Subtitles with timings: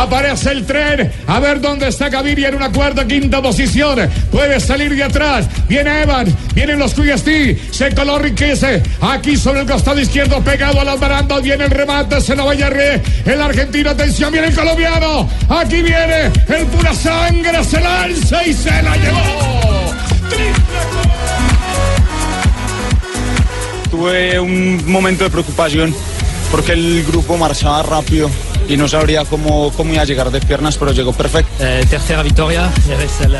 [0.00, 1.12] Aparece el tren.
[1.26, 3.98] A ver dónde está Gaviria en una cuarta, quinta posición.
[4.32, 5.46] Puede salir de atrás.
[5.68, 6.34] Viene Evan.
[6.54, 7.28] Vienen los QST.
[7.70, 8.82] Se coló Riquece.
[9.02, 11.42] Aquí sobre el costado izquierdo, pegado a las barandas.
[11.42, 12.18] Viene el remate.
[12.22, 13.02] Se lo vaya a re.
[13.26, 14.32] El argentino, atención.
[14.32, 15.28] Viene el colombiano.
[15.50, 17.62] Aquí viene el pura sangre.
[17.62, 19.94] Se lanza y se la llevó.
[23.90, 25.94] Tuve un momento de preocupación
[26.50, 28.30] porque el grupo marchaba rápido
[28.70, 31.50] y no sabría cómo, cómo iba a llegar de piernas, pero llegó perfecto.
[31.58, 33.36] Eh, tercera victoria, eres el...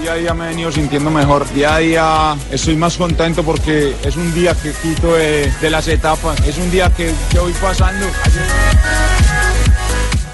[0.00, 3.96] Día a día me he venido sintiendo mejor, día a día estoy más contento porque
[4.04, 7.52] es un día que quito de, de las etapas, es un día que, que voy
[7.54, 8.06] pasando.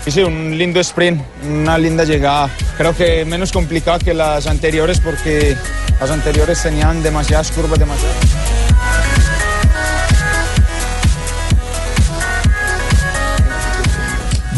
[0.05, 5.57] Hice un lindo sprint, una linda llegada, creo que menos complicada que las anteriores porque
[5.99, 8.17] las anteriores tenían demasiadas curvas, demasiadas...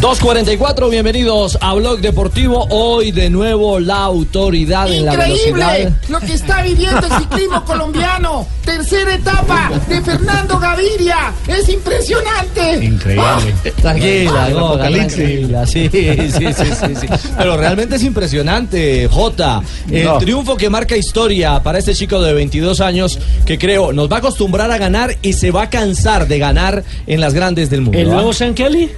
[0.02, 2.66] 2.44, bienvenidos a Blog Deportivo.
[2.70, 5.76] Hoy de nuevo la autoridad en la velocidad.
[5.78, 8.48] Increíble lo que está viviendo el ciclismo colombiano.
[8.64, 11.32] Tercera etapa de Fernando Gaviria.
[11.46, 12.84] Es impresionante.
[12.84, 13.54] Increíble.
[13.80, 15.66] Tranquila, no, tranquila.
[15.68, 17.06] Sí, sí, sí, sí, sí.
[17.38, 19.62] Pero realmente es impresionante, Jota.
[19.88, 20.18] El No.
[20.18, 24.18] triunfo que marca historia para este chico de 22 años que creo nos va a
[24.18, 28.00] acostumbrar a ganar y se va a cansar de ganar en las grandes del mundo.
[28.00, 28.14] ¿El ¿ah?
[28.14, 28.90] nuevo San Kelly?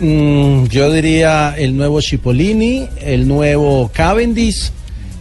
[0.00, 4.70] Mm, yo diría el nuevo Cipollini, el nuevo Cavendish,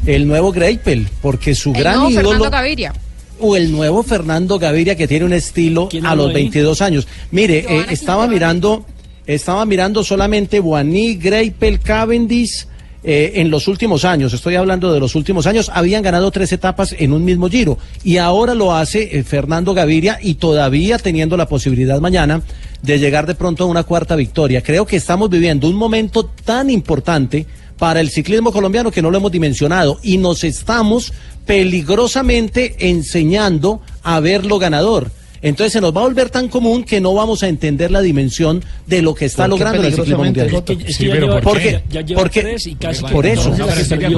[0.06, 2.94] el nuevo Greipel, porque su El gran nuevo ídolo Fernando Gaviria.
[3.40, 6.34] o el nuevo Fernando Gaviria que tiene un estilo ¿Quién a los ahí?
[6.34, 7.08] 22 años.
[7.32, 8.28] Mire, eh, estaba Quintana.
[8.28, 8.86] mirando,
[9.26, 12.68] estaba mirando solamente Boaní, Greipel, Cavendish.
[13.04, 16.94] eh, en los últimos años, estoy hablando de los últimos años, habían ganado tres etapas
[16.98, 21.48] en un mismo giro y ahora lo hace eh, Fernando Gaviria y todavía teniendo la
[21.48, 22.42] posibilidad mañana
[22.82, 24.62] de llegar de pronto a una cuarta victoria.
[24.62, 27.46] Creo que estamos viviendo un momento tan importante
[27.78, 31.14] para el ciclismo colombiano que no lo hemos dimensionado y nos estamos
[31.46, 35.12] peligrosamente enseñando a verlo ganador.
[35.42, 38.64] Entonces se nos va a volver tan común que no vamos a entender la dimensión
[38.88, 40.64] de lo que está ¿Por qué logrando el ciclismo mundial.
[40.88, 41.72] Sí, pero ¿por qué?
[41.90, 43.52] ya, ya lleva Porque- tres y casi por eso.
[43.52, 43.68] No,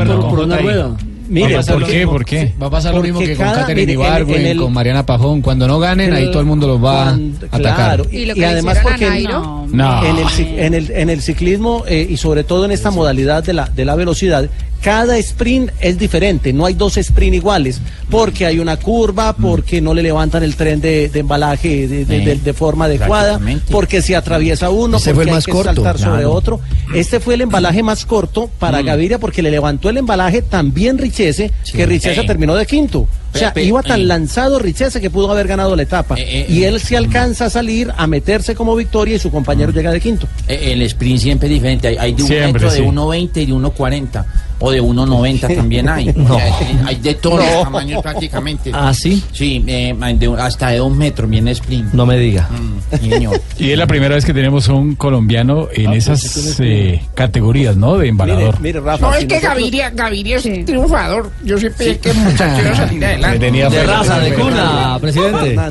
[0.05, 0.97] No, por, una rueda.
[1.29, 2.07] Mire, ¿Por porque- qué?
[2.07, 2.53] ¿Por qué?
[2.61, 4.57] Va a pasar lo mismo porque que con cada- Catherine mire, en- Ibargüen, en el-
[4.57, 5.41] con Mariana Pajón.
[5.41, 7.75] Cuando no ganen, ahí todo el mundo los va Cuando- a atacar.
[7.75, 9.65] claro, Y lo y que le además hicieron a porque Nairo.
[9.71, 10.05] No.
[10.05, 13.53] en, el, en, el, en el ciclismo eh, y sobre todo en esta modalidad de
[13.53, 14.49] la, de la velocidad,
[14.81, 19.93] cada sprint es diferente, no hay dos sprint iguales, porque hay una curva, porque no
[19.93, 23.39] le levantan el tren de, de embalaje de, de- de- de forma adecuada,
[23.71, 26.59] porque se atraviesa uno, Ese porque fue el hay que corto, saltar sobre otro.
[26.93, 31.51] Este fue el embalaje más corto para Gaviria porque le levantó el embalaje también Richese,
[31.71, 32.25] que Richese Eh.
[32.25, 33.07] terminó de quinto.
[33.31, 34.05] O sea, Pe- pe- iba tan eh.
[34.05, 36.15] lanzado Richese que pudo haber ganado la etapa.
[36.17, 39.71] Eh, eh, y él se alcanza a salir, a meterse como victoria y su compañero
[39.71, 40.27] llega de quinto.
[40.47, 41.89] El sprint siempre es diferente.
[41.89, 42.83] Hay, hay de un Siempre, metro, de sí.
[42.83, 44.25] 1.20 y de 1.40.
[44.61, 46.09] O de 1.90 también hay.
[46.29, 48.71] O sea, eh, hay de todos los tamaños prácticamente.
[48.73, 49.23] ¿Ah, sí?
[49.31, 51.93] Sí, eh, de- hasta de 2 metros viene sprint.
[51.93, 52.49] No me diga.
[52.51, 53.09] Mm, sí.
[53.57, 57.97] Y es la primera vez que tenemos un colombiano en esas eh, categorías, ¿no?
[57.97, 58.59] De embalador.
[58.59, 59.07] mire, Rafa.
[59.07, 61.31] No, es si que nosotros- Gaviria, Gaviria es un triunfador.
[61.43, 63.39] Yo siempre dije que el muchacho iba a salir adelante.
[63.39, 65.55] tenía De raza, de cuna, presidente.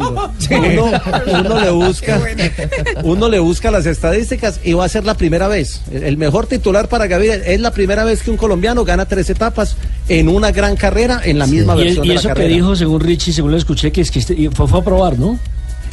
[0.48, 2.20] Uno le busca
[3.04, 5.80] uno le busca las estadísticas y va a ser la primera vez.
[5.92, 9.76] El mejor titular para Gaviria es la primera vez que un colombiano gana tres etapas
[10.08, 13.00] en una gran carrera en la misma Y, versión y de eso que dijo, según
[13.00, 15.38] Richie, según lo escuché, que es que este- fue, fue a probar, ¿no?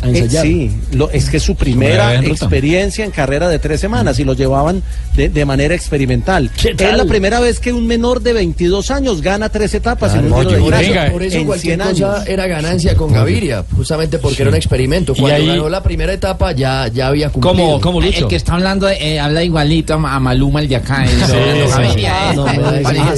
[0.05, 3.79] A Eh, sí, lo- es que es su primera en experiencia en carrera de tres
[3.79, 4.83] semanas y lo llevaban
[5.15, 6.49] de, de manera experimental.
[6.61, 10.31] ¿Qué Es la primera vez que un menor de 22 años gana tres etapas en
[10.31, 14.19] un Giro de eso- Por eso en cualquier 100 cosa era ganancia con Gaviria, justamente
[14.19, 15.13] porque era un experimento.
[15.15, 17.55] Cuando ahí- ganó la primera etapa ya, ya había cumplido.
[17.55, 18.19] ¿Cómo, cómo Lucho?
[18.23, 21.05] El que está hablando eh, habla igualito a, Maluma, el de acá.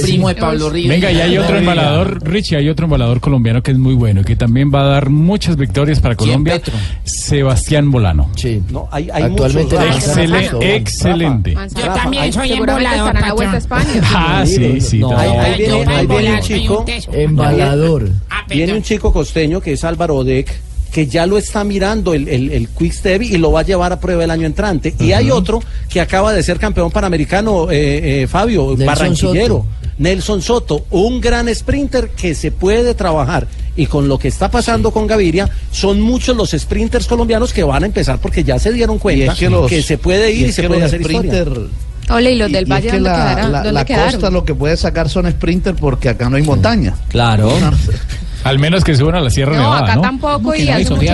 [0.02, 0.88] primo de Pablo Ríos.
[0.88, 4.24] Venga, y hay otro embalador, Richie, hay otro embalador colombiano que es muy bueno y
[4.24, 6.54] que también va a dar muchas victorias para ¿Quién, Colombia.
[6.54, 6.74] Petro?
[7.04, 8.30] Sebastián Bolano.
[8.36, 8.62] Sí.
[8.70, 10.22] No, hay, hay Actualmente muchos- Manzano.
[10.22, 10.66] Excele- Rafa.
[10.74, 11.54] excelente.
[11.54, 13.58] Yo Rafa, también soy embolador, en la vuelta a.
[13.58, 14.02] España.
[14.14, 14.98] Ah, sí, sí.
[14.98, 15.16] No.
[15.16, 18.08] Ahí, ahí viene, ahí viene un chico, Embalador.
[18.30, 20.60] Ah, viene un chico costeño que es Álvaro Odek,
[20.98, 23.92] que ya lo está mirando el, el, el Quick Step y lo va a llevar
[23.92, 24.96] a prueba el año entrante.
[24.98, 29.54] Y hay otro que acaba de ser campeón panamericano, eh, eh, Fabio, Nelson barranquillero.
[29.58, 29.66] Soto.
[29.98, 33.46] Nelson Soto, un gran sprinter que se puede trabajar.
[33.76, 37.84] Y con lo que está pasando con Gaviria, son muchos los sprinters colombianos que van
[37.84, 40.62] a empezar porque ya se dieron cuenta es que los- se puede ir y, se
[40.62, 41.30] que puede hacer historia.
[41.44, 41.68] sprinter-
[42.10, 43.52] Ole, y los del y Valle, es que ¿dónde, la, quedaron?
[43.52, 44.10] la- ¿Dónde la quedaron?
[44.14, 46.96] costa lo que puede sacar son sprinter porque acá no hay montaña.
[47.08, 47.52] Claro.
[48.44, 50.00] Al menos que suban a la Sierra No, Nevada, acá ¿no?
[50.02, 51.06] tampoco y que no se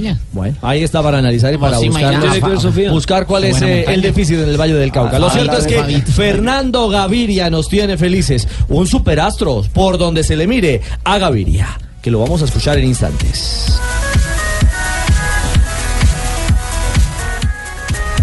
[0.00, 0.18] ven.
[0.32, 2.26] Bueno, ahí está para analizar y para sí, buscar, imagínate.
[2.26, 3.24] buscar- ¿Tiene que ver, Sofía?
[3.26, 5.18] cuál es eh, el déficit en el Valle del Cauca.
[5.18, 6.12] Lo Ah, cierto es que Fabito.
[6.12, 8.46] Fernando Gaviria nos tiene felices.
[8.68, 11.68] Un superastro por donde se le mire a Gaviria,
[12.02, 13.78] que lo vamos a escuchar en instantes.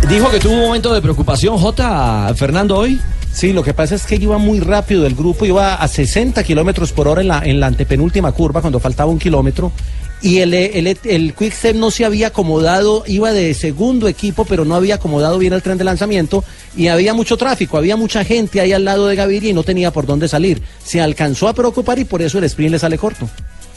[0.09, 2.33] Dijo que tuvo un momento de preocupación, J.
[2.35, 2.99] Fernando, hoy.
[3.35, 6.93] Sí, lo que pasa es que iba muy rápido el grupo, iba a 60 kilómetros
[6.93, 9.73] por hora en la, en la antepenúltima curva, cuando faltaba un kilómetro,
[10.21, 14.63] y el, el, el Quick Step no se había acomodado, iba de segundo equipo, pero
[14.63, 16.45] no había acomodado bien el tren de lanzamiento,
[16.77, 19.91] y había mucho tráfico, había mucha gente ahí al lado de Gaviria y no tenía
[19.91, 20.61] por dónde salir.
[20.81, 23.29] Se alcanzó a preocupar y por eso el sprint le sale corto.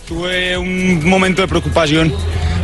[0.06, 2.14] Tuve un momento de preocupación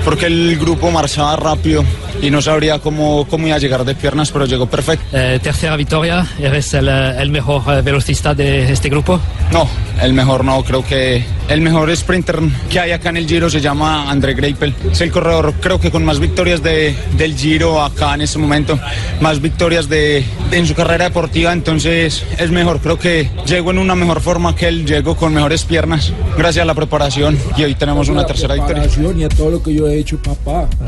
[0.05, 1.85] porque el grupo marchaba rápido
[2.23, 5.05] y no sabría cómo, cómo iba a llegar de piernas, pero llegó perfecto.
[5.13, 9.21] Eh, tercera victoria, ¿eres el, eh, el mejor eh, velocista de este grupo?
[9.53, 9.69] No,
[10.03, 12.39] el mejor no, creo que el mejor sprinter
[12.71, 14.75] que hay acá en el Giro se llama André Greipel.
[14.91, 18.79] Es el corredor, creo que con más victorias de, del Giro acá en este momento,
[19.21, 23.79] más victorias de, de- en su carrera deportiva, entonces es mejor, creo que llego en
[23.79, 27.75] una mejor forma que él, llego con mejores piernas, gracias a la preparación y hoy
[27.75, 28.85] tenemos una tercera victoria.
[29.17, 30.69] y a todo lo que yo he hecho, papá.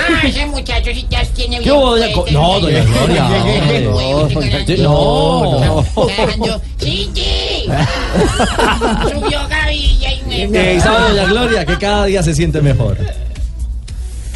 [0.00, 3.28] Ah, ese muchacho sí ya tiene ¿Qué bien no, doña Gloria,
[4.78, 5.84] No, no.
[6.78, 7.64] Sí, sí.
[9.10, 10.74] Subió Gavilla y me...
[10.74, 12.96] Eh, ¿Sabe, doña Gloria, que cada día se siente mejor?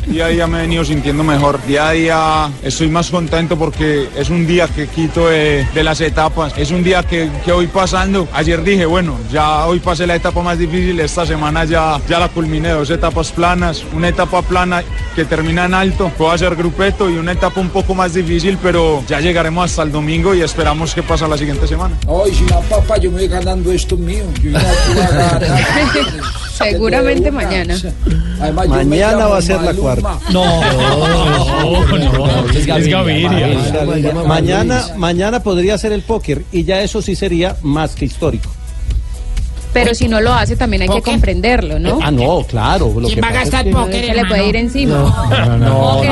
[0.07, 1.65] Día a día me he venido sintiendo mejor.
[1.65, 6.53] Día a día estoy más contento porque es un día que quito de, las etapas.
[6.57, 8.29] Es un día que, que voy pasando.
[8.33, 10.99] Ayer dije, bueno, ya hoy pasé la etapa más difícil.
[11.01, 12.71] Esta semana ya, ya la culminé.
[12.71, 13.85] Dos etapas planas.
[13.93, 14.83] Una etapa plana
[15.15, 16.11] que termina en alto.
[16.17, 19.93] Puedo hacer grupeto y una etapa un poco más difícil, pero ya llegaremos hasta el
[19.93, 21.97] domingo y esperamos qué pasa la siguiente semana.
[22.09, 24.25] Ay, si la papá, yo me voy ganando esto mío.
[24.43, 24.61] Yo ya
[26.71, 27.77] Seguramente mañana.
[28.41, 30.19] Además, Mañana va a ser la cuarta.
[30.33, 30.45] No,
[31.63, 33.49] no, no, es Gaviria.
[34.27, 38.51] Mañana, mañana podría ser el póker y ya eso sí sería más que histórico.
[39.73, 41.99] Pero si no lo hace, también hay que comprenderlo, ¿no?
[42.03, 42.93] Ah, no, claro.
[42.95, 44.93] Lo ¿Quién que va a es gastar que- póker, Se le puede ir encima.
[44.93, 46.11] No, no, es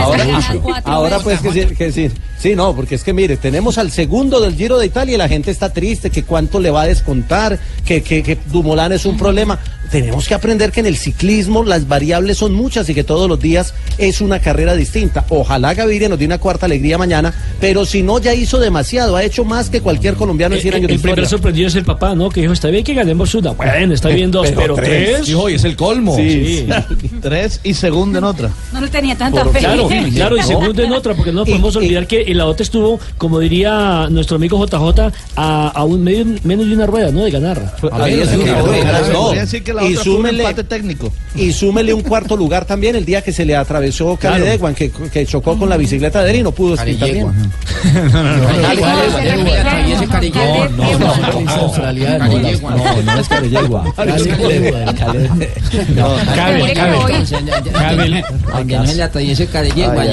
[0.86, 4.40] ahora, pues que decir, que decir, sí, no, porque es que mire, tenemos al segundo
[4.40, 7.58] del Giro de Italia y la gente está triste, que cuánto le va a descontar,
[7.84, 9.58] que, que, que Dumoulin es un problema.
[9.90, 13.40] Tenemos que aprender que en el ciclismo las variables son muchas y que todos los
[13.40, 15.24] días es una carrera distinta.
[15.28, 19.24] Ojalá Gaviria nos dé una cuarta alegría mañana, pero si no, ya hizo demasiado, ha
[19.24, 22.14] hecho más que cualquier colombiano en 100 años de El primer sorprendido es el papá,
[22.14, 22.28] ¿no?
[22.30, 23.50] Que dijo, está bien que ganemos una.
[23.52, 25.26] Bueno, está bien dos, pero, tres.
[25.26, 26.16] Dijo, hoy es el colmo.
[26.16, 26.66] Sí.
[27.20, 28.50] Tres y segunda en otra.
[28.72, 29.58] No le tenía tanta Por- fe.
[29.58, 32.98] Claro, claro, y segundo en otra, porque no podemos olvidar que en la otra estuvo,
[33.18, 37.24] como diría nuestro amigo JJ, a, a un medio, menos de una rueda, ¿no?
[37.24, 37.76] De ganar.
[37.92, 39.60] Ahí es que no, no.
[39.64, 41.12] Que la Y otra fue un súmele- empate técnico.
[41.34, 44.36] Y súmele un cuarto lugar también el día que se le atravesó Claro.
[44.36, 47.32] Caledegua, que, que chocó con la bicicleta de él y no pudo ese carillego.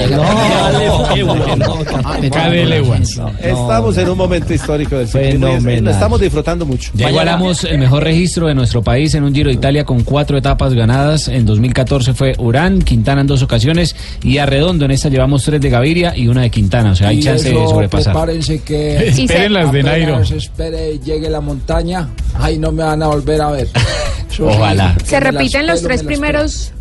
[0.08, 0.26] No,
[3.16, 3.28] no.
[3.40, 5.08] Estamos en un momento histórico del
[5.88, 6.90] estamos disfrutando mucho.
[6.94, 10.38] Ya igualamos el mejor registro de nuestro país en un Giro de Italia con cuatro
[10.38, 11.28] etapas ganadas.
[11.28, 14.84] En 2014 fue Urán, Quintana en dos ocasiones y Arredondo.
[14.84, 16.92] En esta llevamos tres de Gaviria y una de Quintana.
[16.92, 18.14] O sea, hay Y chance de sobrepasar.
[18.14, 18.96] Prepárense que.
[19.08, 20.20] Esperen las de Nairo.
[20.20, 22.08] espere, llegue la montaña.
[22.34, 23.68] Ahí no me van a volver a ver.
[24.40, 24.96] Ojalá.
[25.04, 26.72] Se repiten los tres primeros.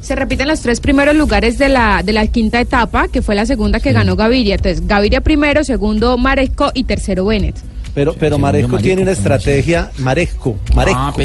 [0.00, 3.44] Se repiten los tres primeros lugares de la, de la quinta etapa, que fue la
[3.44, 4.54] segunda que ganó Gaviria.
[4.54, 7.56] Entonces, Gaviria primero, segundo Maresco y tercero Bennett.
[7.98, 11.00] Pero, pero Maresco tiene una estrategia, Maresco, Maresco.
[11.00, 11.14] Ah,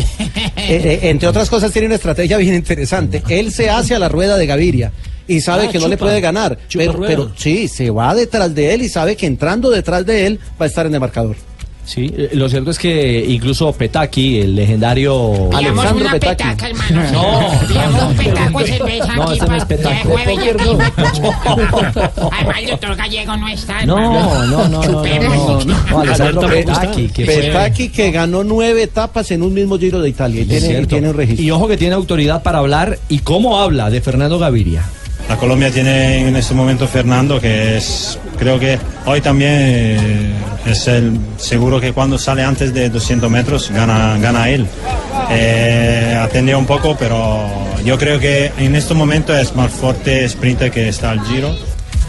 [0.55, 3.21] Eh, eh, entre otras cosas tiene una estrategia bien interesante.
[3.29, 4.91] Él se hace a la rueda de Gaviria
[5.27, 8.73] y sabe Ah, que no le puede ganar, pero, pero sí, se va detrás de
[8.73, 11.35] él y sabe que entrando detrás de él va a estar en el marcador.
[11.85, 16.43] Sí, eh, lo cierto es que incluso Petaki, el legendario Alejandro una Petaki.
[16.43, 17.11] petaca, hermano.
[17.11, 17.59] No.
[17.67, 20.15] Pillamos un petaco de cerveza No, aquí ese no es petaco.
[22.31, 25.63] Además, el doctor Gallego no está, No, no, no, no, no, no.
[25.65, 30.41] No, Alessandro Petaki, que Petaki que ganó nueve etapas en un mismo Giro de Italia
[30.41, 31.43] y tiene, y tiene un registro.
[31.43, 34.83] Y ojo que tiene autoridad para hablar y cómo habla de Fernando Gaviria.
[35.27, 40.33] La Colombia tiene en este momento Fernando, que es, creo que hoy también eh,
[40.65, 44.67] es el seguro que cuando sale antes de 200 metros gana, gana él.
[45.29, 47.45] Eh, atendió un poco, pero
[47.85, 51.55] yo creo que en este momento es más fuerte sprinter que está al Giro.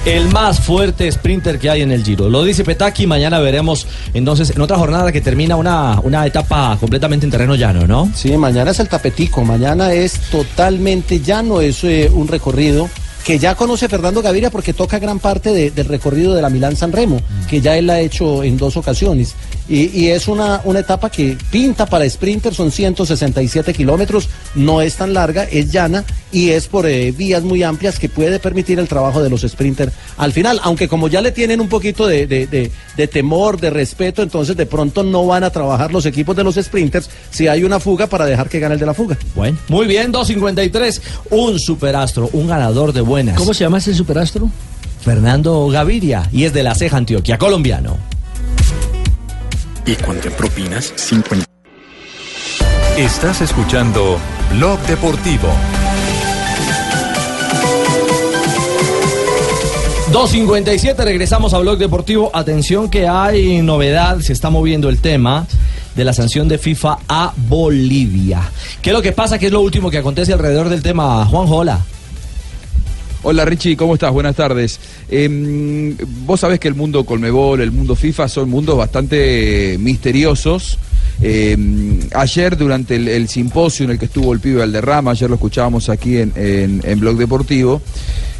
[0.05, 2.29] El más fuerte sprinter que hay en el Giro.
[2.29, 7.27] Lo dice Petaki, mañana veremos entonces en otra jornada que termina una, una etapa completamente
[7.27, 8.11] en terreno llano, ¿no?
[8.13, 12.91] Sí, mañana es el tapetico, mañana es totalmente llano, es eh, un recorrido
[13.25, 16.77] que ya conoce Fernando Gaviria porque toca gran parte de- del recorrido de la Milán
[16.77, 19.35] San Remo, que ya él ha hecho en dos ocasiones.
[19.67, 24.97] Y, y es una, una etapa que pinta para sprinter, son 167 kilómetros, no es
[24.97, 28.89] tan larga, es llana y es por eh, vías muy amplias que puede permitir el
[28.89, 32.47] trabajo de los sprinters al final, aunque como ya le tienen un poquito de, de-
[32.47, 36.45] de- de temor, de respeto, entonces de pronto no van a trabajar los equipos de
[36.45, 39.17] los sprinters si hay una fuga para dejar que gane el de la fuga.
[39.35, 43.37] Bueno, muy bien, 253, un superastro, un ganador de buenas.
[43.39, 44.51] ¿Cómo se llama ese superastro?
[45.03, 47.97] Fernando Gaviria y es de la Ceja Antioquia, colombiano.
[49.87, 50.93] ¿Y cuánto en propinas?
[50.97, 51.45] 50.
[52.97, 54.19] Estás escuchando
[54.53, 55.49] Blog Deportivo.
[60.11, 62.31] 257, regresamos a Blog Deportivo.
[62.33, 65.47] Atención que hay novedad, se está moviendo el tema
[65.95, 68.41] de la sanción de FIFA a Bolivia.
[68.81, 69.39] ¿Qué es lo que pasa?
[69.39, 71.27] ¿Qué es lo último que acontece alrededor del tema?
[71.27, 71.81] Juan Jola.
[73.27, 74.13] Hola Richie, ¿cómo estás?
[74.13, 74.79] Buenas tardes.
[75.09, 75.95] Eh,
[76.27, 80.79] vos sabés que el mundo Colmebol, el mundo FIFA son mundos bastante misteriosos.
[81.23, 81.57] Eh,
[82.15, 86.19] ayer durante el, simposio en el que estuvo el pibe Valderrama, ayer lo escuchábamos aquí
[86.19, 87.81] en, en- en Blog Deportivo,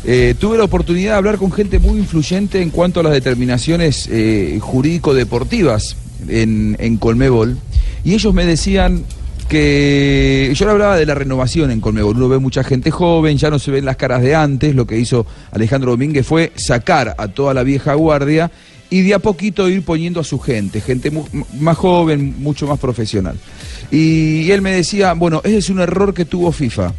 [0.05, 4.07] eh, tuve la oportunidad de hablar con gente muy influyente en cuanto a las determinaciones
[4.13, 5.97] eh, jurídico-deportivas
[6.29, 7.57] en, en Colmebol.
[8.05, 9.05] Y ellos me decían
[9.45, 12.17] que yo le hablaba de la renovación en Colmebol.
[12.17, 14.75] Uno ve mucha gente joven, ya no se ven las caras de antes.
[14.75, 18.51] Lo que hizo Alejandro Domínguez fue sacar a toda la vieja guardia
[18.91, 21.13] y de a poquito ir poniendo a su gente, gente
[21.59, 23.37] más joven, mucho más profesional.
[23.91, 26.93] Y, y él me decía, bueno, ese es un error que tuvo FIFA.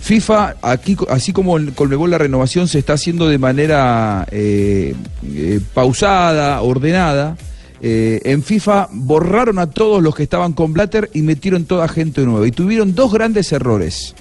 [0.00, 4.94] FIFA, aquí, así como en Colmebol la renovación se está haciendo de manera eh,
[5.26, 7.36] eh, pausada, ordenada,
[7.80, 12.22] eh, en FIFA borraron a todos los que estaban con Blatter y metieron toda gente
[12.22, 12.46] nueva.
[12.46, 14.14] Y tuvieron dos grandes errores,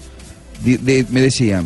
[0.64, 1.66] de- de- me decían,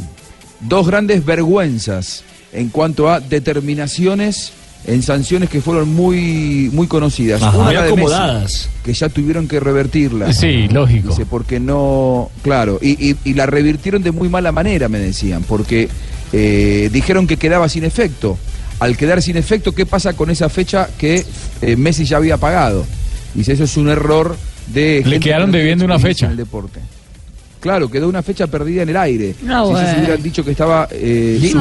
[0.61, 4.53] dos grandes vergüenzas en cuanto a determinaciones
[4.87, 7.41] en sanciones que fueron muy, muy conocidas.
[7.43, 7.55] Ajá.
[7.57, 8.69] Muy Messi, acomodadas.
[8.83, 10.33] que ya tuvieron que revertirla.
[10.33, 11.09] Sí, lógico.
[11.09, 15.43] Dice, porque no, claro, y, y- y la revirtieron de muy mala manera, me decían,
[15.47, 15.87] porque
[16.33, 18.37] eh, dijeron que quedaba sin efecto.
[18.81, 21.23] Al quedar sin efecto, ¿qué pasa con esa fecha que
[21.61, 22.83] eh, Messi ya había pagado?
[23.35, 24.35] Dice, eso es un error
[24.73, 25.03] de...
[25.07, 26.25] que quedaron no tiene debiendo una fecha.
[26.25, 26.79] En el deporte.
[27.59, 29.35] Claro, quedó una fecha perdida en el aire.
[29.43, 29.99] No, si ellos bueno.
[29.99, 30.87] hubieran dicho que estaba...
[30.89, 31.51] Eh,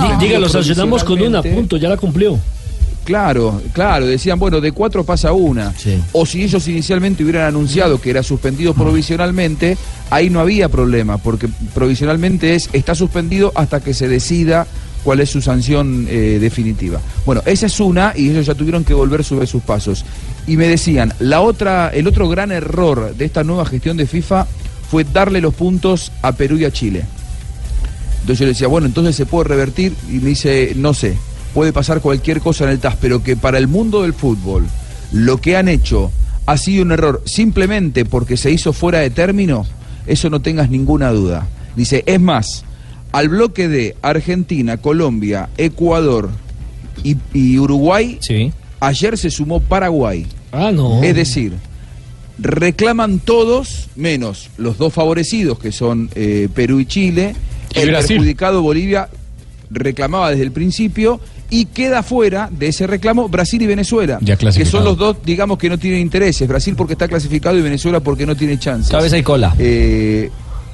[0.41, 2.39] lo sancionamos con una, punto, ya la cumplió.
[3.05, 5.75] Claro, claro, decían, bueno, de cuatro pasa una.
[6.13, 9.77] O si ellos inicialmente hubieran anunciado que era suspendido provisionalmente,
[10.09, 14.67] ahí no había problema, porque provisionalmente es, está suspendido hasta que se decida
[15.03, 17.01] cuál es su sanción eh, definitiva.
[17.25, 20.05] Bueno, esa es una y ellos ya tuvieron que volver sobre sus pasos.
[20.47, 24.47] Y me decían, la otra, el otro gran error de esta nueva gestión de FIFA
[24.91, 27.05] fue darle los puntos a Perú y a Chile.
[28.21, 31.17] Entonces yo le decía, bueno, entonces se puede revertir y me dice, no sé,
[31.55, 34.67] puede pasar cualquier cosa en el TAS, pero que para el mundo del fútbol
[35.13, 36.11] lo que han hecho
[36.47, 39.67] ha sido un error simplemente porque se hizo fuera de término,
[40.07, 41.47] eso no tengas ninguna duda.
[41.77, 42.65] Dice, es más,
[43.13, 46.31] al bloque de Argentina, Colombia, Ecuador
[47.03, 48.19] y, y Uruguay,
[48.81, 50.27] ayer se sumó Paraguay.
[50.53, 51.03] Ah, no.
[51.03, 51.55] Es decir,
[52.39, 57.35] reclaman todos, menos los dos favorecidos, que son eh, Perú y Chile.
[57.75, 58.17] Y el Brasil.
[58.17, 59.09] perjudicado Bolivia
[59.71, 64.65] reclamaba desde el principio y queda fuera de ese reclamo Brasil y Venezuela, Ya que
[64.65, 66.47] son los dos, digamos, que no tienen intereses.
[66.49, 68.91] Brasil porque está clasificado y Venezuela porque no tiene chances.
[68.91, 69.55] Cabeza y cola.
[69.59, 70.31] Eh,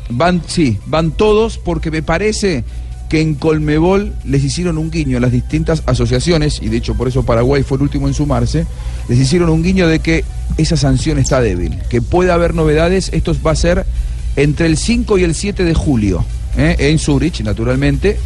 [0.08, 2.64] van, sí, van todos porque me parece
[3.08, 7.08] que en Colmebol les hicieron un guiño a las distintas asociaciones, y de hecho por
[7.08, 8.66] eso Paraguay fue el último en sumarse,
[9.08, 10.24] les hicieron un guiño de que
[10.56, 13.86] esa sanción está débil, que puede haber novedades, esto va a ser
[14.34, 16.24] entre el 5 y el 7 de julio,
[16.56, 16.76] ¿eh?
[16.78, 18.18] en Zurich, naturalmente,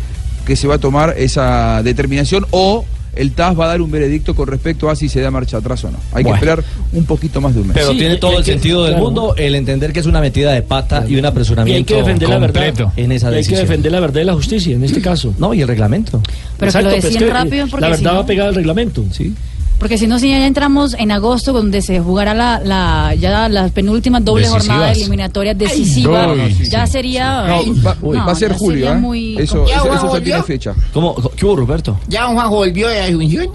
[0.47, 2.85] que se va a tomar esa determinación o
[3.17, 5.83] el TAS va a dar un veredicto con respecto a si se da marcha atrás
[5.85, 5.99] o no.
[6.13, 6.29] Hay Bueno.
[6.31, 7.77] que esperar un poquito más de un mes.
[7.77, 9.05] Pero tiene todo el sentido del claro.
[9.05, 12.01] mundo el entender que es una metida de pata y un Y hay apresuramiento que
[12.01, 12.93] defender la verdad.
[12.97, 13.61] en esa Y hay que decisión.
[13.63, 15.35] defender la verdad y la justicia en este caso.
[15.39, 16.23] No, y el reglamento.
[16.59, 18.55] Pero que lo pues decían que, rápido porque La si verdad no- va pegada al
[18.55, 19.05] reglamento.
[19.13, 19.35] Sí.
[19.81, 23.73] Porque si no, si ya entramos en agosto, donde se jugará la, la ya las
[23.73, 24.67] penúltimas doble Decisivas.
[24.67, 26.35] jornada eliminatoria decisiva,
[26.69, 26.93] ya sí.
[26.93, 27.47] sería.
[27.47, 28.95] No, va, no, va a ser julio, ¿eh?
[28.97, 30.75] muy Eso, eso, eso tiene fecha.
[30.93, 31.17] ¿Cómo?
[31.35, 31.99] ¿Qué hubo, Roberto?
[32.09, 33.49] ¿Ya don Juanjo volvió de Asunción?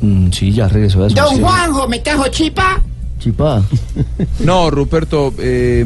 [0.00, 1.48] Mm, sí, ya regresó de Don Asunción.
[1.48, 2.82] Juanjo, ¿me trajo chipa?
[3.20, 3.62] Chipa.
[4.40, 5.84] No, Ruperto, eh,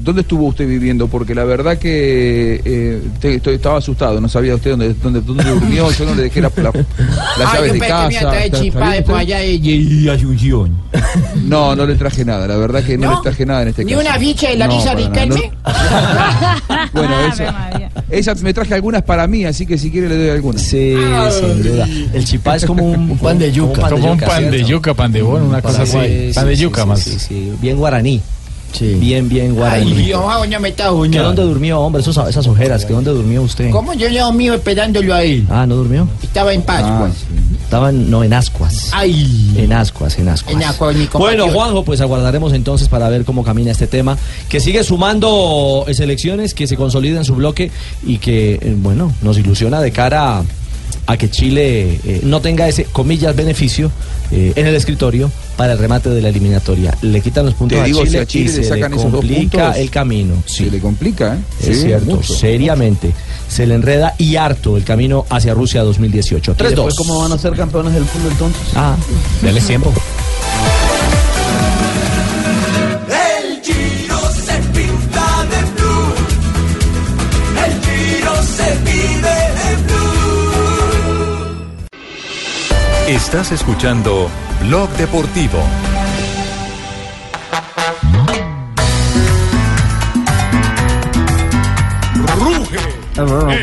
[0.00, 1.06] ¿dónde estuvo usted viviendo?
[1.08, 5.44] Porque la verdad que eh, te- estoy- estaba asustado, no sabía usted dónde, dónde, dónde
[5.44, 6.84] durmió, yo no le dejé la, la- las
[7.38, 8.06] Ay, llaves de que casa.
[8.06, 10.76] a traer ¿Está- chipa está de allá de de Asunción.
[11.44, 13.16] No, no le traje nada, la verdad que no, ¿No?
[13.16, 14.06] le traje nada en este ¿Ni caso.
[14.08, 15.52] una ficha de Larisa No, nada, Riquelme?
[16.92, 20.62] Bueno, esa, esa me traje algunas para mí, así que si quiere le doy algunas.
[20.62, 20.94] Sí,
[21.40, 21.88] sin duda.
[22.12, 23.88] El chipá es como un, pan de yuca.
[23.88, 26.30] Como un pan de yuca, pan de bono, una cosa así.
[26.34, 27.00] Pan de yuca sí, más.
[27.00, 28.20] Sí, sí, bien guaraní.
[28.80, 29.92] Bien, bien guaraní.
[29.92, 31.24] Ay, Dios, ah, no me trajo ¿Que nada.
[31.28, 32.02] dónde durmió, hombre?
[32.02, 33.70] Esos- esas ojeras, ¿que dónde durmió usted?
[33.70, 35.46] ¿Cómo yo llevo mío esperándolo a él?
[35.50, 36.08] Ah, ¿no durmió?
[36.22, 37.10] Estaba en Pascua.
[37.64, 38.90] Estaban, no, en ascuas.
[38.92, 39.54] Ay.
[39.56, 40.54] En ascuas, en ascuas.
[40.54, 41.48] En Ascuas, mi Bueno.
[41.48, 46.52] Juanjo, pues aguardaremos entonces para ver cómo camina este tema, que sigue sumando eh, selecciones,
[46.54, 47.70] que se consolida en su bloque
[48.04, 50.44] y que, eh, bueno, nos ilusiona de cara a,
[51.06, 53.90] a que Chile eh, no tenga ese, comillas, beneficio
[54.30, 56.96] eh, en el escritorio para el remate de la eliminatoria.
[57.02, 59.64] Le quitan los puntos a digo, si a Chile y le se sacan le complica
[59.64, 60.42] puntos, el camino.
[60.46, 61.38] Se le complica, ¿eh?
[61.60, 62.32] Es Sí, cierto, mucho.
[62.34, 63.12] seriamente.
[63.48, 66.52] Se le enreda y harto el camino hacia Rusia 2018.
[66.52, 66.68] ¿Y 3-2.
[66.68, 68.62] después cómo van a ser campeones del mundo entonces?
[68.74, 68.96] Ah,
[69.42, 69.92] dale tiempo.
[83.12, 84.30] Estás escuchando
[84.62, 85.58] Blog Deportivo.
[92.38, 92.78] Ruge.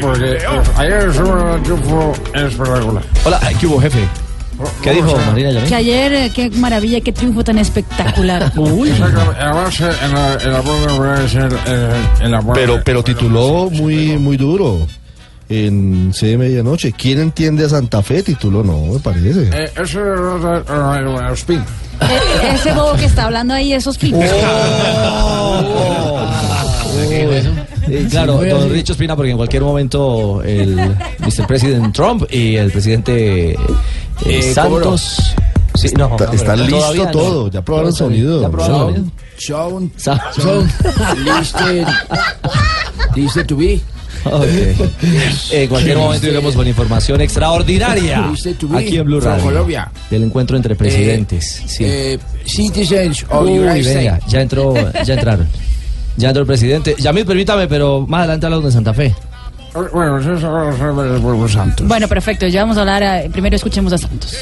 [0.02, 0.40] Porque eh,
[0.78, 3.04] ayer estuvo el triunfo espectacular.
[3.26, 4.08] Hola, ¿qué hubo, jefe?
[4.84, 5.68] ¿Qué dijo Marina Yamil?
[5.68, 8.54] Que ayer, eh, qué maravilla, qué triunfo tan espectacular.
[12.22, 14.86] Es la Pero, pero tituló muy, muy duro
[15.50, 16.94] en C de Medianoche.
[16.94, 18.22] ¿Quién entiende a Santa Fe?
[18.24, 19.50] Tituló, no, me parece.
[19.52, 19.96] Eh, eso es
[20.46, 21.60] eh, eh, spin.
[22.02, 24.24] Eh, ese bobo que está hablando ahí, esos picos.
[27.02, 30.76] Eh, claro, don Richo Espina, porque en cualquier momento el
[31.20, 31.48] Mr.
[31.48, 33.58] President Trump y el presidente eh,
[34.26, 35.34] Eh, Santos.
[35.76, 37.12] Sí, no, Está- no, está listo todavía no.
[37.12, 38.42] todo, ya probaron sonido.
[38.42, 40.22] Ya probaron Sound, Sound.
[40.36, 40.72] sound,
[41.26, 41.88] listed,
[43.16, 43.80] listed to be.
[44.26, 44.44] Ok.
[45.52, 48.30] En cualquier momento iremos con información extraordinaria
[48.76, 49.92] aquí en Blue Radio Colombia.
[50.10, 51.62] del encuentro entre presidentes.
[51.66, 51.84] sí.
[51.86, 54.32] Eh, citizens of Uy, United venga, States.
[54.34, 54.74] ya entró,
[55.06, 55.48] ya entraron.
[56.18, 56.96] Ya entró el presidente.
[56.98, 59.16] Yamil, permítame, pero más adelante hablamos de Santa Fe.
[59.94, 61.84] Bueno, eso es el pueblo santo.
[61.86, 63.04] Bueno, perfecto, ya vamos a hablar.
[63.04, 64.36] eh, primero escuchemos a Santos.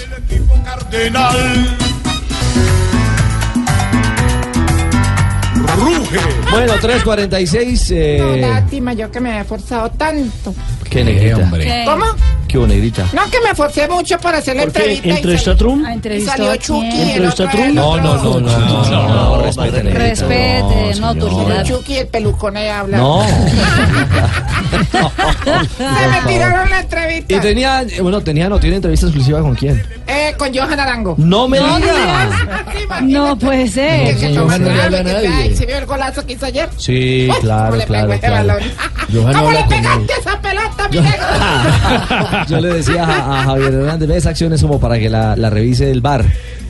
[5.78, 6.20] Ruge.
[6.52, 8.20] Bueno, 3.46.
[8.20, 10.54] No, Eh, lástima, yo que me he esforzado tanto.
[10.90, 11.50] ¿Qué negrita?
[11.58, 11.84] ¿Qué?
[11.86, 12.06] ¿Cómo?
[12.48, 13.06] ¿Qué hubo, negrita?
[13.12, 15.08] No, que me esforcé mucho para hacer la entrevista.
[15.10, 15.84] ¿Entrevistó a Trump?
[15.86, 16.88] Ah, y entrevistó salió a Chucky.
[17.02, 17.70] el ¿Entrevistó a otro- Trump?
[17.70, 20.00] el No, otro- no, no, no, no, no, no, respete, negrita.
[20.00, 21.10] Respete, no, señor.
[21.10, 21.64] autoridad.
[21.66, 22.98] Chucky, el pelucón ahí habla.
[23.08, 23.24] No.
[25.78, 27.34] Se me tiraron la entrevista.
[27.36, 29.84] Y tenía, eh, bueno, tenía, no, tiene entrevista exclusiva con quién.
[30.08, 31.16] Eh, con Johan Arango.
[31.18, 32.30] No me digas.
[33.04, 34.18] No puede ser.
[34.18, 35.28] Que Con Johan no le habla a que- nadie.
[35.28, 36.70] ay, ¿Se vio el golazo que hizo ayer?
[36.78, 38.48] Sí, Uy, claro, ¿Cómo le claro, pegó ese claro.
[38.48, 38.64] balón?
[39.14, 40.77] Johan no ¿Cómo habla le con pegaste esa pelota,
[42.50, 45.36] Yo le decía a, a Javier Hernández, ve esa acción es como para que la,
[45.36, 46.26] la revise el bar.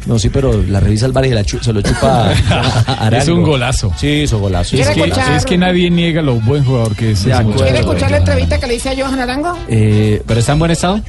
[0.05, 2.31] No, sí, pero la revisa el bar y se, la chu- se lo chupa
[2.87, 3.17] a Arango.
[3.23, 3.91] Es un golazo.
[3.97, 4.69] Sí, es un golazo.
[4.71, 5.33] ¿Quiere Es que, escuchar?
[5.33, 7.23] es que nadie niega lo buen jugador que es.
[7.23, 9.57] ¿Quiere escuchar la entrevista que le hice a Johan Arango?
[9.67, 11.01] Eh, ¿Pero está en buen estado?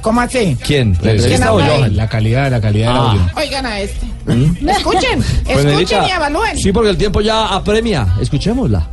[0.00, 0.56] ¿Cómo así?
[0.66, 0.92] ¿Quién?
[0.94, 1.60] ¿La Pues, entrevista o?
[1.60, 1.94] Johan?
[1.96, 3.10] La calidad, la calidad del Ah.
[3.10, 3.20] audio.
[3.36, 4.06] Oigan a este.
[4.26, 4.68] ¿Mm?
[4.68, 5.10] Escuchen,
[5.44, 6.56] Pues, escuchen Negrita, y evalúen.
[6.58, 8.06] Sí, porque el tiempo ya apremia.
[8.20, 8.86] Escuchémosla.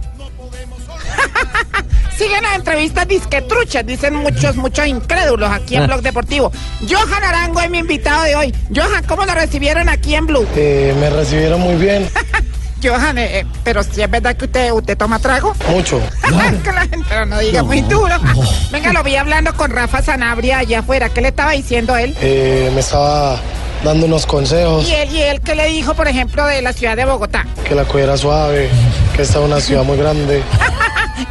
[2.17, 5.87] Siguen las entrevistas disquetruchas, dicen muchos, muchos incrédulos aquí en Ah.
[5.87, 6.51] Blog Deportivo.
[6.89, 8.55] Johan Arango es mi invitado de hoy.
[8.73, 10.47] Johan, ¿cómo lo recibieron aquí en Blue?
[10.55, 12.07] Eh, me recibieron muy bien,
[12.83, 15.53] Johan, eh, eh, pero si es verdad que usted, usted toma trago.
[15.69, 15.99] mucho.
[16.63, 18.15] que la gente no, no diga muy duro.
[18.71, 21.09] Venga, lo vi hablando con Rafa Sanabria allá afuera.
[21.09, 22.15] ¿Qué le estaba diciendo él?
[22.21, 23.39] Eh, me estaba
[23.83, 26.95] dando unos consejos, ¿Y él, y él qué le dijo, por ejemplo, de la ciudad
[26.95, 27.45] de Bogotá?
[27.67, 28.69] que la cogiera suave,
[29.15, 30.41] que esta es una ciudad muy grande.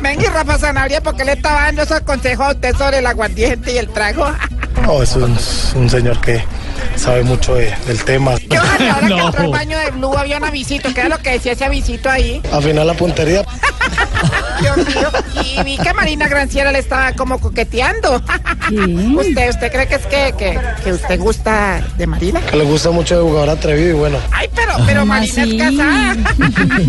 [0.01, 3.07] Venga, y Rafa Sanabria, ¿por qué le estaba dando esos consejos a usted sobre el
[3.07, 4.27] aguardiente y el trago?
[4.83, 5.37] No, es un,
[5.77, 6.43] un señor que
[6.97, 8.33] sabe mucho de- del tema.
[8.33, 10.93] Ahora que entró al baño de Blue había un avisito.
[10.93, 12.43] ¿Qué era lo que decía ese avisito ahí?
[12.53, 13.45] Afinar la puntería.
[14.65, 15.11] Dios mío.
[15.45, 18.17] Y vi que Marina Granciera le estaba como coqueteando.
[19.19, 22.41] ¿Usted, usted cree que es que, que, que usted gusta de Marina?
[22.41, 24.19] Que le gusta mucho de jugador atrevido y bueno.
[24.33, 26.17] Ay, pero, pero Marina es casada.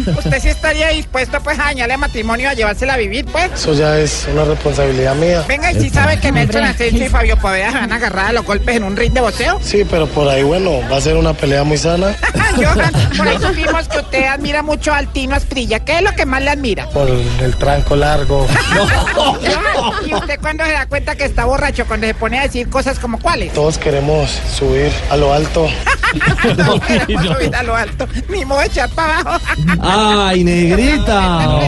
[0.18, 3.52] ¿Usted sí estaría dispuesto pues a dañarle matrimonio, a llevársela a vivir, pues?
[3.54, 5.44] Eso ya es una responsabilidad mía.
[5.48, 8.32] Venga, y si sabe que Nelson Asensio y Fabio Poveda se van a agarrar a
[8.34, 9.60] los golpes en un ring de boxeo.
[9.62, 12.16] Sí, pero por ahí, bueno, va a ser una pelea muy sana.
[12.56, 15.80] Johan, por ahí supimos que usted admira mucho al Tino Asprilla.
[15.80, 16.88] ¿Qué es lo que más le admira?
[16.90, 18.46] Por el tranco largo.
[19.16, 21.86] Johan, ¿Y usted cuándo se da cuenta que está borracho?
[21.88, 23.54] Cuando se pone a decir cosas como cuáles.
[23.54, 25.68] Todos queremos subir a lo alto.
[26.58, 28.08] No queremos subir a lo alto.
[28.30, 29.46] Ni modo echar para abajo.
[29.82, 31.60] ¡Ay, negrita!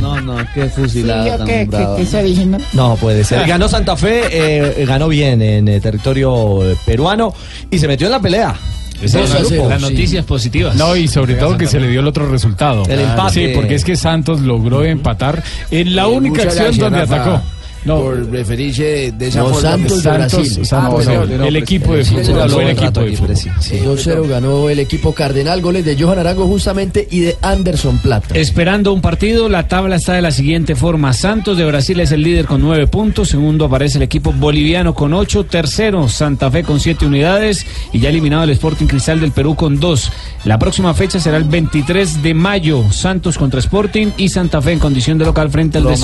[0.00, 1.96] No, no, qué fusilada ¿Qué, brava.
[1.96, 2.58] qué, qué se originó?
[2.72, 3.46] No puede ser.
[3.46, 7.34] Ganó Santa Fe, eh, ganó bien en eh, territorio eh, peruano
[7.70, 8.54] y se metió en la pelea.
[9.02, 9.56] Las sí.
[9.80, 10.76] noticias positivas.
[10.76, 12.84] No, y sobre todo que se le dio el otro resultado.
[12.88, 13.48] El empate.
[13.48, 17.42] Sí, porque es que Santos logró empatar en la única acción donde Rafa, atacó.
[17.84, 19.60] No, Por referirse de esa No, forma.
[19.70, 20.66] Santos de Brasil.
[20.66, 23.36] Santos, Ah, no, el equipo de Sí, fútbol, fue el equipo de fútbol.
[23.36, 28.34] 2-0 ganó el equipo Cardenal, goles de Johan Arango justamente y de Anderson Plata.
[28.34, 31.12] Esperando un partido, la tabla está de la siguiente forma.
[31.12, 33.28] Santos de Brasil es el líder con nueve puntos.
[33.28, 35.44] Segundo aparece el equipo boliviano con ocho.
[35.44, 37.66] Tercero, Santa Fe con siete unidades.
[37.92, 40.10] Y ya eliminado el Sporting Cristal del Perú con dos.
[40.44, 42.84] La próxima fecha será el 23 de mayo.
[42.92, 45.94] Santos contra Sporting y Santa Fe en condición de local frente al de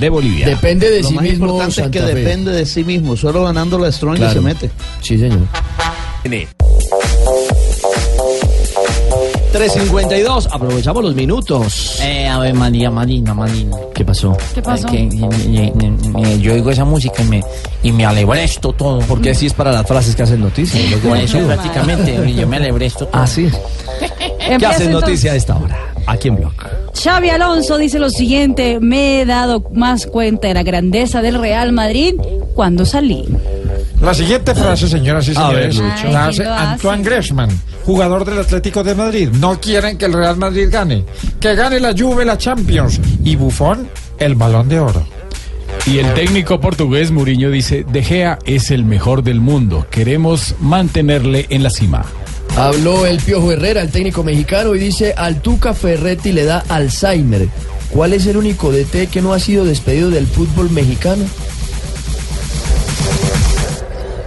[0.00, 0.46] de Bolivia.
[0.48, 2.14] Depende de Lo mismo importante es que Fe.
[2.14, 3.16] depende de sí mismo.
[3.16, 4.32] Solo ganando la Strong Claro.
[4.34, 4.70] se mete.
[5.00, 5.46] Sí, señor.
[9.52, 11.98] 3.52, aprovechamos los minutos.
[12.02, 13.74] Eh, a ver, María, Marina, Marina.
[13.94, 14.36] ¿Qué pasó?
[14.54, 14.86] ¿Qué pasó?
[14.86, 15.72] Que, eh, eh,
[16.18, 17.42] eh, yo oigo esa música y me,
[17.82, 18.98] y me alebresto todo.
[19.08, 20.90] Porque así es para las frases que hacen noticias.
[20.90, 23.22] lo Por eso prácticamente yo me alebresto todo.
[23.22, 23.54] Así es.
[24.58, 24.88] ¿Qué hacen entonces.
[24.90, 25.85] noticia a esta hora?
[26.06, 26.52] Aquí en Blog.
[26.94, 31.72] Xavi Alonso dice lo siguiente, me he dado más cuenta de la grandeza del Real
[31.72, 32.14] Madrid
[32.54, 33.24] cuando salí.
[34.00, 36.44] La siguiente frase, señoras y señores, la hace.
[36.44, 37.50] Antoine Griezmann,
[37.84, 39.30] jugador del Atlético de Madrid.
[39.32, 41.04] No quieren que el Real Madrid gane.
[41.40, 43.00] Que gane la Juve la Champions.
[43.24, 43.88] Y Buffon,
[44.18, 45.06] el Balón de Oro.
[45.86, 49.86] Y el técnico portugués Mourinho dice, De Gea es el mejor del mundo.
[49.90, 52.04] Queremos mantenerle en la cima.
[52.56, 57.48] Habló el Piojo Herrera, el técnico mexicano, y dice, al Tuca Ferretti le da Alzheimer.
[57.90, 61.24] ¿Cuál es el único DT que no ha sido despedido del fútbol mexicano?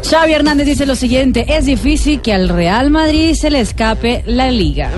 [0.07, 4.51] Xavi Hernández dice lo siguiente, es difícil que al Real Madrid se le escape la
[4.51, 4.91] liga.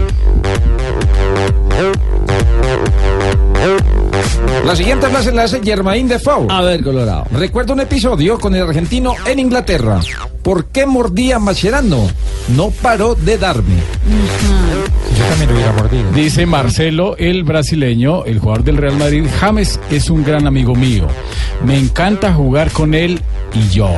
[4.65, 6.47] La siguiente frase la hace Germain Defoe.
[6.49, 7.25] A ver, Colorado.
[7.31, 9.99] Recuerdo un episodio con el argentino en Inglaterra.
[10.43, 12.09] ¿Por qué mordía a Mascherano?
[12.55, 13.75] No paró de darme.
[15.17, 16.11] Yo también lo hubiera mordido.
[16.11, 21.07] Dice Marcelo, el brasileño, el jugador del Real Madrid, James es un gran amigo mío.
[21.63, 23.21] Me encanta jugar con él
[23.53, 23.89] y yo.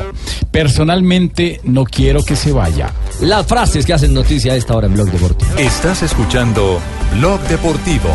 [0.52, 2.92] Personalmente no quiero que se vaya.
[3.22, 5.52] Las frases que hacen noticia a esta hora en Blog Deportivo.
[5.58, 6.80] Estás escuchando
[7.18, 8.10] Blog Deportivo.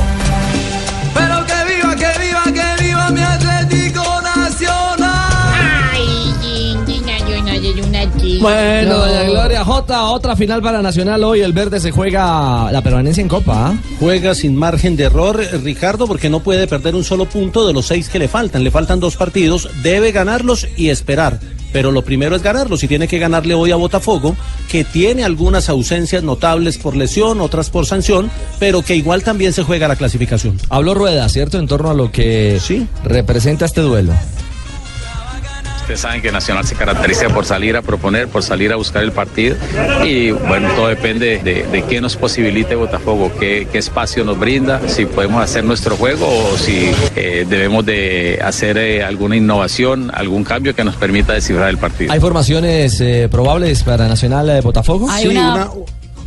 [8.41, 11.41] Bueno, doña Gloria J, otra final para Nacional hoy.
[11.41, 13.69] El verde se juega la permanencia en Copa.
[13.69, 13.79] ¿ah?
[13.99, 17.73] Juega sin margen de error, eh, Ricardo, porque no puede perder un solo punto de
[17.73, 18.63] los seis que le faltan.
[18.63, 21.41] Le faltan dos partidos, debe ganarlos y esperar.
[21.73, 24.37] Pero lo primero es ganarlos y tiene que ganarle hoy a Botafogo,
[24.71, 29.65] que tiene algunas ausencias notables por lesión, otras por sanción, pero que igual también se
[29.65, 30.59] juega la clasificación.
[30.71, 31.59] Habló Rueda, ¿cierto?
[31.59, 32.59] En torno a lo que
[33.05, 34.13] representa este duelo.
[35.89, 39.11] Ustedes saben que Nacional se caracteriza por salir a proponer, por salir a buscar el
[39.11, 39.57] partido
[40.05, 44.87] y bueno, todo depende de, de qué nos posibilite Botafogo, qué, qué espacio nos brinda,
[44.87, 50.45] si podemos hacer nuestro juego o si eh, debemos de hacer eh, alguna innovación, algún
[50.45, 52.13] cambio que nos permita descifrar el partido.
[52.13, 55.09] ¿Hay formaciones eh, probables para Nacional eh, Botafogo?
[55.09, 55.71] Hay una...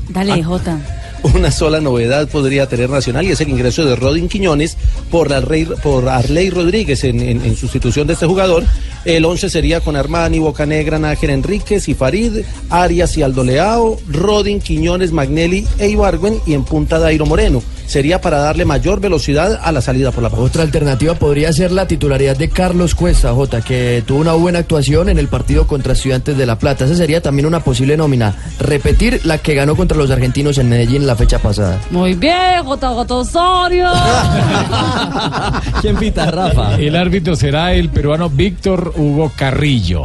[0.09, 0.79] Dale, Jota.
[1.23, 4.75] Una sola novedad podría tener Nacional y es el ingreso de Rodin Quiñones
[5.11, 8.63] por, Arley, por Arley Rodríguez en, en- sustitución de este jugador.
[9.05, 14.59] El 11 sería con Armani, Bocanegra, Nájer Enríquez y Farid, Arias y Aldo Leao, Rodin,
[14.59, 17.61] Quiñones, Magnelli e Ibargüen y en punta Dairo Moreno.
[17.91, 20.45] Sería para darle mayor velocidad a la salida por la banda.
[20.45, 25.09] Otra alternativa podría ser la titularidad de Carlos Cuesta, J, que tuvo una buena actuación
[25.09, 26.85] en el partido contra Estudiantes de La Plata.
[26.85, 28.33] Esa sería también una posible nómina.
[28.59, 31.81] Repetir la que ganó contra los argentinos en Medellín la fecha pasada.
[31.89, 33.89] Muy bien, Jota Jota Osorio.
[35.81, 36.75] ¿Quién pita, Rafa?
[36.75, 40.03] El árbitro será el peruano Víctor Hugo Carrillo.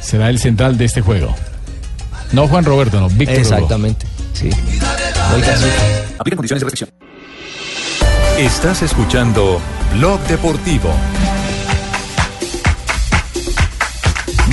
[0.00, 1.34] será el central de este juego.
[2.30, 3.54] No Juan Roberto, no, Víctor Hugo.
[3.54, 4.50] Exactamente, sí.
[6.16, 7.13] Aplica condiciones de restricción.
[8.38, 9.60] Estás escuchando
[9.94, 10.90] Blog Deportivo.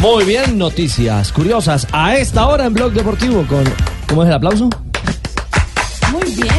[0.02, 1.88] Muy bien, noticias curiosas.
[1.92, 3.64] A esta hora en Blog Deportivo con...
[4.08, 4.70] ¿Cómo es el aplauso?
[6.12, 6.52] Muy bien.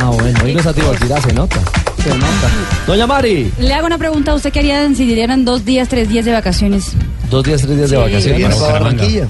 [0.00, 1.60] Ah, bueno, hoy no es a Tibaquirá, se nota.
[2.02, 2.50] Se nota.
[2.86, 6.08] Doña Mari, Le hago una pregunta a usted qué harían si dieran dos días, tres
[6.08, 6.92] días de vacaciones.
[7.30, 8.02] dos días, tres días de Sí.
[8.02, 8.56] vacaciones.
[8.56, 9.28] Para Barranquilla.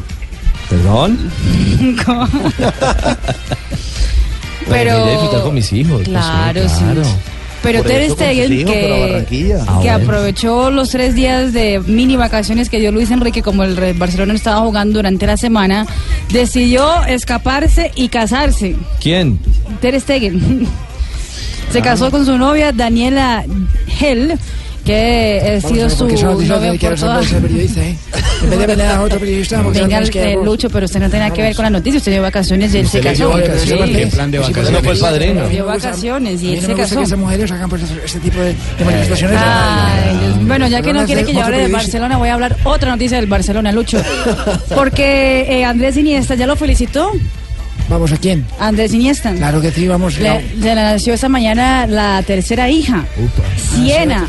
[0.71, 1.19] ¿Perdón?
[4.69, 5.97] Pero- Iré a disfrutar con mis hijos.
[5.97, 6.75] pues, Claro, sí.
[6.79, 7.03] claro.
[7.63, 9.93] Pero Por Ter eso Stegen, que, Ah, bueno.
[9.95, 14.35] aprovechó los tres días de mini vacaciones que dio Luis Enrique, como el Re- Barcelona
[14.35, 15.87] estaba jugando durante la semana,
[16.31, 18.77] decidió escaparse y casarse.
[19.01, 19.39] ¿Quién?
[19.81, 20.67] Ter Stegen.
[21.73, 23.45] Se casó con su novia Daniela
[23.99, 24.39] Hell,
[24.85, 27.97] que ha sido su quiere por toda- ser periodista, ¿eh?
[28.43, 31.09] En vez de vender a otro periodista, Venga, sabemos que- eh, Lucho, pero usted no
[31.09, 31.99] tiene nada que ver con la noticia.
[31.99, 33.17] Usted dio vacaciones y él se casó.
[33.17, 33.89] dio vacaciones.
[33.89, 33.95] Sí.
[33.97, 34.71] ¿Qué plan de vacaciones?
[34.73, 35.49] No fue el padrino.
[35.49, 36.97] Dio no vacaciones y a mí él no se me gusta casó.
[36.97, 39.39] que esas mujeres hagan pues, este tipo de, de manifestaciones.
[40.47, 43.17] Bueno, ya que no quiere que yo hable de Barcelona voy a hablar otra noticia
[43.17, 44.01] del Barcelona, Lucho.
[44.75, 47.11] Porque eh, Andrés Iniesta ya lo felicitó.
[47.89, 48.47] Vamos, ¿a quién?
[48.59, 49.33] Andrés Iniesta.
[49.35, 50.19] Claro que sí, vamos.
[50.19, 53.05] Le, le nació esta mañana la tercera hija,
[53.75, 54.27] Siena.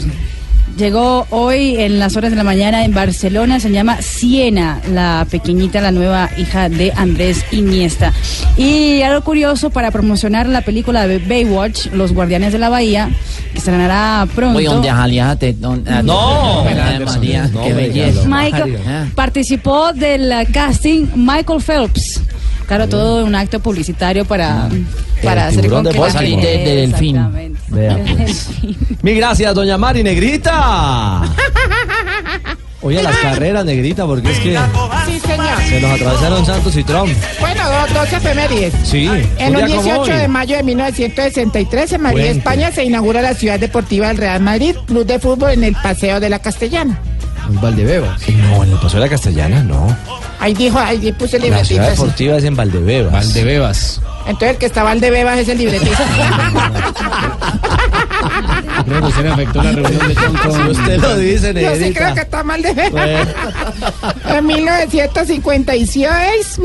[0.77, 5.79] Llegó hoy en las horas de la mañana en Barcelona, se llama Siena, la pequeñita,
[5.79, 8.11] la nueva hija de Andrés Iniesta.
[8.57, 13.09] Y algo curioso para promocionar la película de Baywatch, Los Guardianes de la Bahía,
[13.53, 14.57] que estrenará pronto.
[14.57, 14.89] Oye, donde
[15.53, 16.65] don- ah, No.
[16.65, 18.27] María, No, qué belleza.
[18.27, 18.77] Michael,
[19.15, 22.21] participó del casting Michael Phelps.
[22.67, 24.67] Claro, todo un acto publicitario para,
[25.23, 27.54] para hacer con de que la gente- De- de delfín.
[27.69, 28.47] Vea, pues.
[29.01, 31.21] Mil gracias, doña Mari Negrita.
[32.81, 34.55] Oye, las carreras, Negrita, porque es que
[35.07, 35.57] Sí, señor.
[35.67, 37.09] se nos atravesaron Santos y Trump.
[37.39, 38.73] Bueno, dos, dos efemérides.
[38.83, 39.09] Sí.
[39.39, 40.19] En un un día como 18 hoy.
[40.19, 42.37] de mayo de 1963, en Madrid, Cuente.
[42.37, 46.19] España, se inaugura la ciudad deportiva del Real Madrid, club de fútbol en el Paseo
[46.19, 46.99] de la Castellana.
[47.49, 48.21] En Valdebebas.
[48.29, 49.95] No, en el Paseo de la Castellana, no.
[50.39, 53.11] Ahí dijo, ahí puse el La ciudad deportiva es en Valdebebas.
[53.11, 54.01] Valdebebas.
[54.25, 55.97] Entonces el que estaba al de Bebas es el libretito.
[58.83, 61.93] Creo que se le afectó la reunión de John Si usted lo dice, Yo sí
[61.93, 63.27] creo que está mal de Bebas.
[64.27, 66.59] En 1956,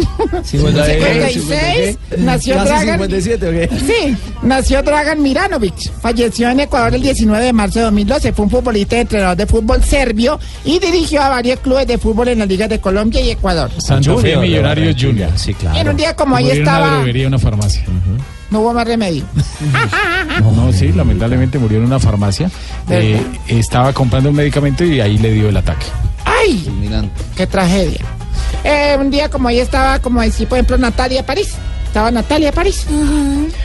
[0.44, 2.98] 56, nació Casi Dragan.
[3.00, 3.68] 57, ¿o qué?
[3.78, 5.92] Sí, nació Dragan Miranovic.
[6.00, 8.32] Falleció en Ecuador el 19 de marzo de 2012.
[8.32, 12.28] Fue un futbolista y entrenador de fútbol serbio y dirigió a varios clubes de fútbol
[12.28, 13.70] en las ligas de Colombia y Ecuador.
[13.70, 15.30] Fe Junior, Millonarios Junior.
[15.36, 17.82] Sí, En un día como hoy una estaba, droguería, una farmacia.
[18.50, 19.24] No hubo más remedio.
[20.40, 22.50] No, no, sí, lamentablemente murió en una farmacia.
[22.88, 25.86] Eh, estaba comprando un medicamento y ahí le dio el ataque.
[26.24, 26.66] ¡Ay!
[27.36, 28.00] ¡Qué tragedia!
[28.64, 31.54] Eh, un día como hoy estaba, como decir, por ejemplo, Natalia París.
[31.86, 32.86] Estaba Natalia París.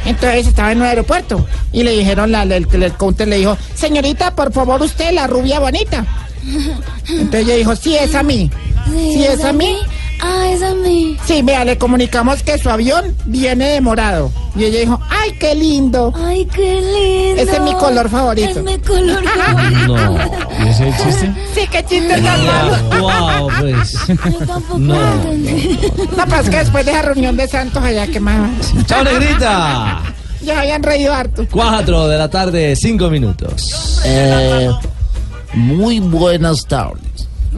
[0.05, 4.33] Entonces estaba en un aeropuerto y le dijeron, la, el, el counter le dijo, señorita,
[4.35, 6.05] por favor usted, la rubia bonita.
[7.07, 8.49] Entonces ella dijo, sí, es a mí.
[8.89, 9.77] Sí, es a mí.
[10.21, 11.17] Ah, es a mí.
[11.25, 14.31] Sí, vea, le comunicamos que su avión viene demorado.
[14.55, 16.13] Y ella dijo, ¡ay, qué lindo!
[16.15, 17.41] Ay, qué lindo.
[17.41, 18.49] Ese es mi color favorito.
[18.49, 19.97] Es mi color favorito.
[20.63, 21.33] ¿Y ese es el chiste?
[21.53, 22.77] Sí, qué chiste tan malo.
[23.01, 23.97] Wow, pues.
[24.77, 24.95] No.
[24.95, 28.49] No, pues que después de esa reunión de Santos allá, que más?
[28.85, 30.01] Chao, Negrita.
[30.41, 31.45] Ya habían reído harto.
[31.51, 33.99] 4 de la tarde, 5 minutos.
[34.05, 34.69] Eh,
[35.53, 37.01] muy buenas tardes.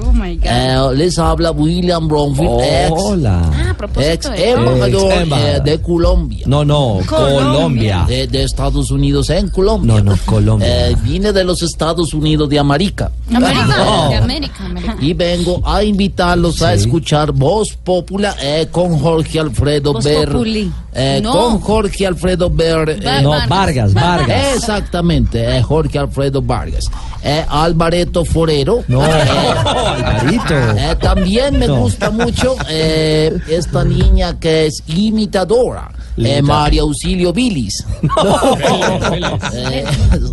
[0.02, 0.46] Oh my God.
[0.46, 3.42] Eh, les habla William Bromfield, ex, Hola.
[3.54, 5.56] Ah, a propósito ex embajador Ex embajador.
[5.56, 6.44] eh, de Colombia.
[6.48, 8.06] No, no, Colombia.
[8.08, 9.94] De, de Estados Unidos en Colombia.
[9.96, 10.90] No, no, Colombia.
[10.90, 13.12] Eh, vine de los Estados Unidos de América.
[13.34, 14.98] América, de América, América.
[15.02, 20.06] Y vengo a invitarlos a escuchar Voz Popula eh, con Jorge Alfredo Voz.
[20.08, 20.72] Populi.
[20.94, 21.32] eh, No.
[21.34, 22.90] Con Jorge Alfredo Ber.
[22.90, 24.56] eh, Va- No, Vargas, Vargas.
[24.56, 26.86] Exactamente, eh, Jorge Alfredo Vargas.
[27.30, 28.84] Eh, Alvareto Forero.
[28.88, 30.54] No, Eh, Alvarito.
[30.78, 31.78] eh, también me No.
[31.80, 35.90] gusta mucho eh, esta niña que es imitadora.
[36.18, 37.86] eh, Imita- María Auxilio Vilis.
[39.54, 39.84] Eh,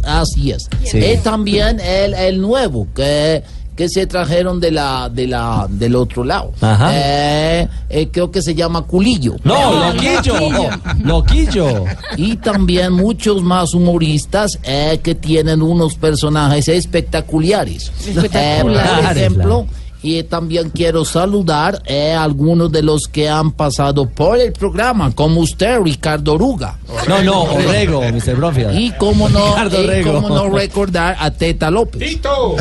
[0.04, 0.68] así es.
[0.84, 0.98] Sí.
[0.98, 3.42] Eh, también el, el nuevo que,
[3.76, 6.52] que se trajeron de la, de la, del otro lado.
[6.60, 6.90] Ajá.
[6.92, 9.36] Eh, eh, creo que se llama Culillo.
[9.42, 10.38] No, Loquillo.
[11.04, 11.84] Loquillo.
[12.16, 17.90] Y también muchos más humoristas eh, que tienen unos personajes espectaculares.
[18.06, 19.06] Eh, Espectaculares.
[19.06, 19.66] por ejemplo,
[20.06, 25.10] Y también quiero saludar eh, a algunos de los que han pasado por el programa,
[25.14, 26.76] como usted, Ricardo Ruga.
[27.08, 28.36] No, no, Orrego, Mr.
[28.36, 28.78] Bronfield.
[28.78, 32.06] Y cómo no, y cómo no recordar a Teta López.
[32.06, 32.54] ¡Tito!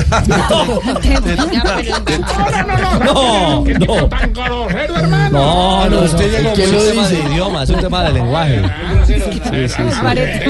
[3.04, 4.08] No, no.
[4.08, 5.40] tan grosero, hermano.
[5.40, 8.62] No, no, usted ¿Quién es un tema de idioma, es un tema de lenguaje.
[9.06, 9.84] Sí, sí, sí.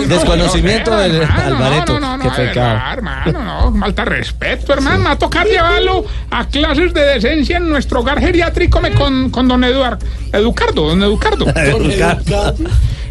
[0.08, 2.00] Desconocimiento del Alvareto.
[2.00, 2.78] No, no, Qué no, pecado.
[2.78, 5.10] no, hermano, no, falta respeto, hermano.
[5.10, 6.48] A tocar llevarlo a
[6.92, 10.06] clases de decencia en nuestro hogar geriátrico me- con, con don Eduardo.
[10.32, 11.46] Educardo, don Educardo.
[11.56, 12.56] Educardo.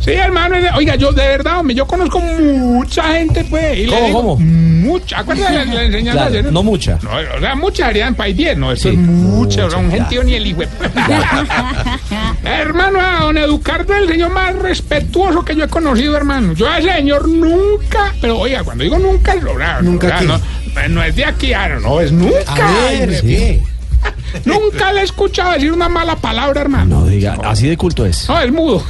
[0.01, 0.57] Sí, hermano.
[0.77, 3.79] Oiga, yo de verdad, hombre, yo conozco mucha gente, pues.
[3.79, 4.37] y le ¿Cómo, digo, cómo?
[4.41, 5.21] Mucha.
[5.21, 6.53] Acuérdate de la, la enseñanza Claro, ayer?
[6.53, 6.99] no mucha.
[7.03, 9.93] No, o sea, mucha sería en país 10, no, eso es mucha, o sea, un
[9.93, 10.63] gentío ni el hijo.
[12.45, 16.53] hermano, a don Educardo es el señor más respetuoso que yo he conocido, hermano.
[16.55, 19.83] Yo a ese señor nunca, pero oiga, cuando digo nunca, es logrado.
[19.83, 20.41] ¿Nunca no,
[20.89, 22.55] no es de aquí, ah, no, es nunca.
[22.55, 23.63] A ver, Ay, sí.
[24.45, 27.01] Nunca le he escuchado decir una mala palabra, hermano.
[27.01, 28.29] No diga, así de culto es.
[28.29, 28.85] No, es mudo.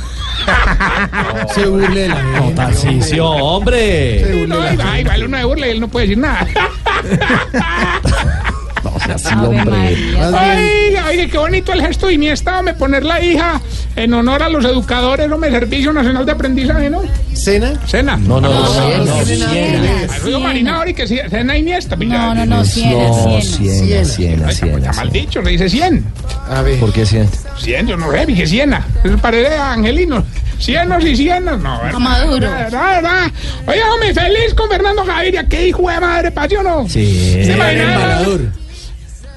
[1.55, 4.25] Se burle de la No, Tarcisio, hombre.
[4.25, 6.18] Sí, no, ahí va, ahí va, el uno de burla y él no puede decir
[6.18, 6.47] nada.
[8.83, 9.97] No sea así, hombre.
[10.16, 13.61] Oiga, oiga, qué bonito el gesto de mi estado, me poner la hija
[13.96, 17.02] en honor a los educadores, hombre, Servicio Nacional de Aprendizaje, ¿no?
[17.35, 17.72] ¿Cena?
[17.87, 18.16] Cena.
[18.16, 18.70] No, no, no, no.
[18.81, 21.96] Ah, Digo Marina ahora y que sí, cena Iniesta.
[21.96, 24.05] pues No, no, no, Siena, No, Siena.
[24.05, 24.76] Siena, Siena.
[24.90, 26.05] Está mal dicho, le dice 100.
[26.50, 26.78] A ver.
[26.78, 27.28] ¿Por qué Siena?
[27.59, 28.87] 100, yo no sé, dije Siena.
[29.05, 30.24] Eso parece angelino.
[30.59, 31.81] Cienos y cienos, no.
[31.83, 31.98] ¿verdad?
[31.98, 32.48] Maduro.
[32.48, 33.31] ¿Verdad, verdad?
[33.66, 35.44] Oiga, hombre, feliz con Fernando Gaviria.
[35.48, 36.88] Qué hijo de madre, pasión, ¿no?
[36.88, 37.42] Sí.
[37.44, 37.94] ¿Se imagina?
[37.94, 38.40] Embalador.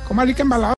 [0.07, 0.73] ¿Cómo así que embalado?